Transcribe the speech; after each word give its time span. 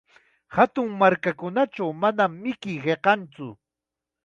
Hatun 0.55 0.89
markakunachaw 1.01 1.91
manam 2.05 2.33
mikuy 2.47 2.75
hiqantsu. 2.87 3.47